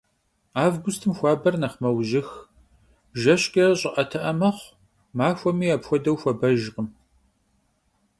[0.63, 2.29] Avgustım xuaber nexh meujıx;
[3.19, 4.69] jjeşç'e ş'ı'etı'e mexhu,
[5.17, 6.87] maxuemi apxuedeu xuabejjkhım.